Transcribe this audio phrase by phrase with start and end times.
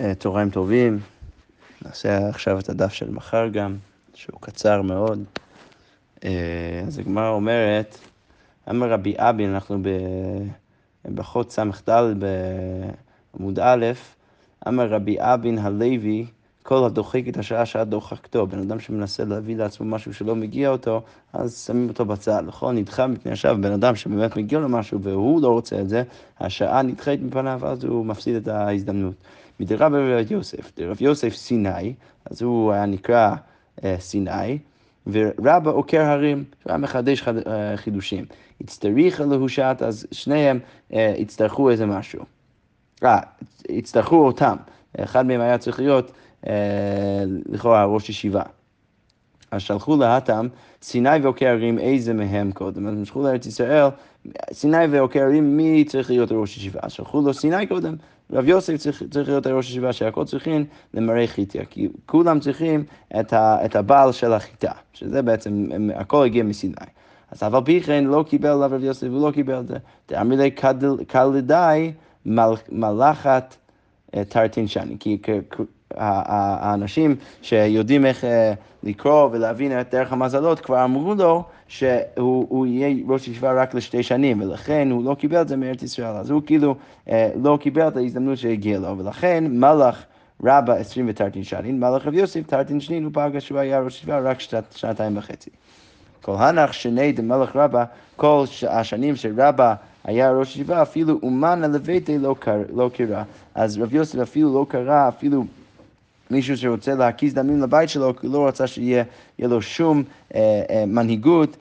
[0.00, 0.98] אה, צהריים טובים,
[1.84, 3.76] נעשה עכשיו את הדף של מחר גם,
[4.14, 5.24] שהוא קצר מאוד.
[6.24, 7.98] אה, אז הגמרא אומרת,
[8.70, 9.78] אמר רבי אבי, אנחנו
[11.14, 11.90] בחוד ס"ד
[13.34, 13.86] בעמוד א',
[14.68, 16.26] אמר רבי אבין הלוי,
[16.62, 18.46] כל הדוחק את השעה שעה דוחקתו.
[18.46, 21.02] בן אדם שמנסה להביא לעצמו משהו שלא מגיע אותו,
[21.32, 22.42] אז שמים אותו בצד.
[22.46, 22.76] נכון?
[22.76, 26.02] נדחה מפני השעה, בן אדם שבאמת מגיע לו משהו והוא לא רוצה את זה,
[26.40, 29.14] השעה נדחית מפניו, אז הוא מפסיד את ההזדמנות.
[29.60, 31.94] מדרב רב יוסף, דרב יוסף סיני,
[32.30, 33.34] אז הוא היה נקרא
[33.84, 34.58] אה, סיני,
[35.06, 38.24] ורבא עוקר הרים, הוא היה מחדש חד, אה, חידושים.
[38.60, 40.58] הצטריך להושעת, אז שניהם
[40.92, 42.24] אה, יצטרכו איזה משהו.
[43.04, 43.20] אה,
[43.68, 44.56] יצטרכו אותם.
[44.98, 46.12] אחד מהם היה צריך להיות
[46.46, 48.42] אה, לכאורה ראש ישיבה.
[49.50, 50.46] אז שלחו להתם
[50.82, 52.86] סיני ועוקר הרים, איזה מהם קודם.
[52.86, 53.86] אז הם שלחו לארץ ישראל,
[54.52, 56.80] סיני ועוקר הרים, מי צריך להיות ראש ישיבה?
[56.82, 57.94] אז שלחו לו סיני קודם.
[58.32, 60.64] רב יוסף צריך, צריך להיות הראש ישיבה שהכל צריכים
[60.94, 62.84] למראה חיטה, כי כולם צריכים
[63.20, 66.74] את, ה, את הבעל של החיטה, שזה בעצם, הם, הכל הגיע מסיני.
[67.30, 69.76] אז אבל פי כן לא קיבל עליו רב יוסף, הוא לא קיבל את זה.
[70.08, 70.50] דאמרי לי
[71.06, 71.92] קלדאי
[72.72, 73.56] מלאכת
[74.14, 75.18] אה, תרתין שני, כי
[75.96, 83.28] האנשים שיודעים איך אה, לקרוא ולהבין את דרך המזלות כבר אמרו לו שהוא יהיה ראש
[83.28, 86.16] ישיבה רק לשתי שנים, ולכן הוא לא קיבל את זה מארץ ישראל.
[86.16, 86.74] אז הוא כאילו
[87.08, 90.04] אה, לא קיבל את ההזדמנות שהגיעה לו, ולכן מלאך
[90.44, 94.18] רבא עשרים ותרתין שנים, מלאך רב יוסף תרתין שנין, הוא פגע שהוא היה ראש ישיבה
[94.18, 94.38] רק
[94.70, 95.50] שנתיים וחצי.
[96.22, 97.84] כל הנח שני דמלך רבא,
[98.16, 102.34] כל השנים שרבא היה ראש ישיבה, אפילו אומן הלוויתי לא,
[102.74, 103.22] לא קרא.
[103.54, 105.44] אז רב יוסף אפילו לא קרא, אפילו
[106.30, 109.04] מישהו שרוצה להקיז דמים לבית שלו, כי לא רצה שיהיה
[109.38, 110.02] לו שום
[110.34, 111.56] אה, אה, מנהיגות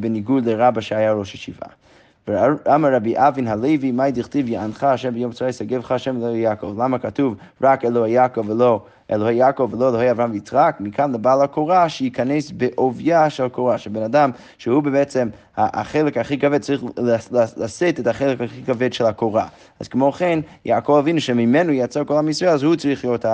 [0.00, 1.66] בניגוד לרבא שהיה ראש ישיבה.
[2.28, 6.74] ואמר רבי אבין הלוי, מאי דכתיב יענך השם ביום צרי ישגבך השם אלוהי יעקב.
[6.78, 10.76] למה כתוב רק אלוהי יעקב ולא אלוהי יעקב ולא אלוהי אברהם ויצחק?
[10.80, 16.82] מכאן לבעל הקורה שייכנס בעובייה של הקורה, שבן אדם שהוא בעצם החלק הכי כבד צריך
[17.56, 19.46] לשאת את החלק הכי כבד של הקורה.
[19.80, 23.24] אז כמו כן, יעקב אבינו שממנו יצא כל עם ישראל, אז הוא צריך להיות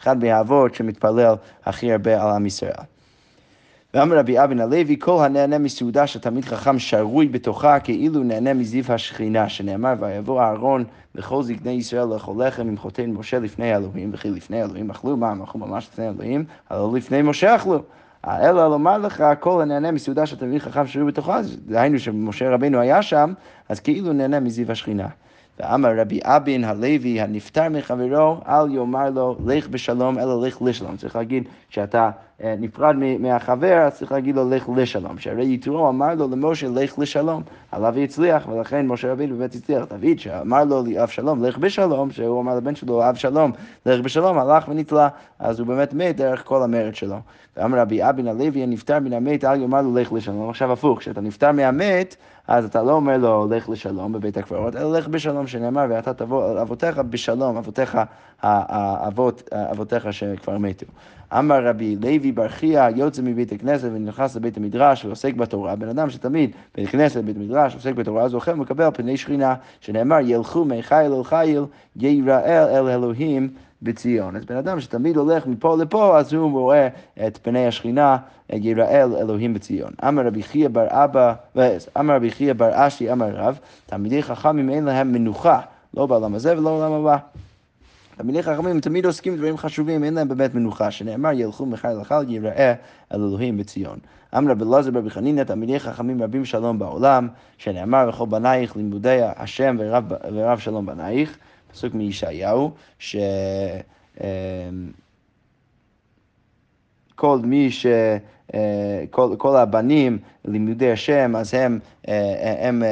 [0.00, 1.34] אחד מהאבות שמתפלל
[1.64, 2.95] הכי הרבה על עם ישראל.
[3.96, 8.84] ואמר רבי אבן הלוי, כל הנהנה מסעודה של תלמיד חכם שרוי בתוכה כאילו נהנה מזיו
[8.88, 10.84] השכינה, שנאמר, ויבוא אהרון
[11.14, 15.30] לכל זקני ישראל לאכול לחם עם חותן משה לפני האלוהים, וכי לפני האלוהים אכלו, מה,
[15.30, 17.82] הם אכלו ממש לפני האלוהים, אבל לפני משה אכלו.
[18.26, 23.02] אלא לומר לך, כל הנהנה מסעודה של תלמיד חכם שרוי בתוכה, דהיינו שמשה רבינו היה
[23.02, 23.32] שם,
[23.68, 25.08] אז כאילו נהנה מזיו השכינה.
[25.60, 30.96] ואמר רבי אבין הלוי הנפטר מחברו, אל יאמר לו לך בשלום, אלא לך לשלום.
[30.96, 32.10] צריך להגיד שאתה
[32.44, 35.18] נפרד מהחבר, אז צריך להגיד לו לך לשלום.
[35.18, 37.42] שהרי יתרו אמר לו למשה לך לשלום,
[37.72, 39.84] עליו יצליח, ולכן משה רבינו באמת הצליח.
[39.84, 43.52] דוד שאמר לו לאבשלום לך בשלום, שהוא אמר לבן שלו אבשלום
[43.86, 45.08] לך בשלום, הלך ונתלה,
[45.38, 47.16] אז הוא באמת מת דרך כל המרד שלו.
[47.56, 50.50] ואמר רבי אבין הלוי הנפטר מן המת, אל יאמר לו לך לשלום.
[50.50, 52.16] עכשיו הפוך, כשאתה נפטר מהמת,
[52.48, 56.62] אז אתה לא אומר לו לך לשלום בבית הקברות, אלא לך בשלום, שנאמר, ואתה תבוא
[56.62, 57.98] אבותיך בשלום, אבותיך,
[58.42, 60.86] האבות, אבותיך שכבר מתו.
[61.32, 65.76] אמר רבי לוי בר חייא יוצא מבית הכנסת ונכנס לבית המדרש ועוסק בתורה.
[65.76, 70.64] בן אדם שתמיד בית כנסת, בית מדרש, עוסק בתורה, זוכה ומקבל פני שכינה, שנאמר ילכו
[70.64, 71.64] מחיל אל חיל,
[71.96, 73.48] ייראל אל אלוהים
[73.82, 74.36] בציון.
[74.36, 76.88] אז בן אדם שתמיד הולך מפה לפה, אז הוא רואה
[77.26, 78.16] את פני השכינה,
[78.50, 79.92] יראל אלוהים בציון.
[80.08, 81.34] אמר רבי חייא בר אבא,
[81.98, 85.60] אמר רבי חייא בר אשי, אמר רב, תלמידי חכמים אין להם מנוחה,
[85.94, 87.16] לא בעולם הזה ולא בעולם הבא.
[88.16, 92.74] תלמידי חכמים תמיד עוסקים בדברים חשובים, אין להם באמת מנוחה, שנאמר ילכו מחיל לחל יראה
[93.14, 93.98] אל אלוהים בציון.
[94.36, 97.28] אמר רבי אלעזר ברבי חנינא, תלמידי חכמים רבים שלום בעולם,
[97.58, 101.38] שנאמר וכל בנייך לימודי השם ורב, ורב שלום בנייך,
[101.72, 103.16] פסוק מישעיהו, ש...
[104.20, 104.26] אמ,
[107.14, 107.86] כל מי ש...
[109.10, 111.78] כל, כל הבנים לימודי השם, אז הם,
[112.58, 112.82] הם,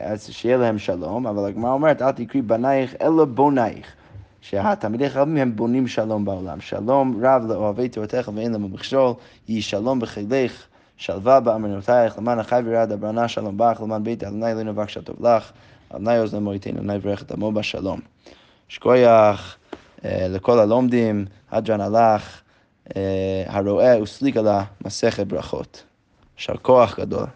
[0.00, 3.97] אז שיהיה להם שלום, אבל הגמרא אומרת, אל תקרי בנייך אלא בונייך.
[4.40, 6.60] שהתלמידי חכמים הם בונים שלום בעולם.
[6.60, 9.12] שלום רב לאוהבי תורתך ואין להם מכשול,
[9.48, 14.74] יהי שלום בחילך, שלווה באמנותייך, למען החי וירד אברנה שלום בך, למען בית אדוני אלוהינו
[14.74, 15.52] בבקשה טוב לך,
[15.90, 18.00] אדוני אוזנו מויתנו, אדוני יברך את עמו בשלום.
[18.68, 19.56] שכוייח
[20.04, 22.40] אה, לכל הלומדים, הדרן הלך,
[22.96, 25.82] אה, הרואה וסליק על המסכת ברכות.
[26.38, 27.26] יישר כוח גדול.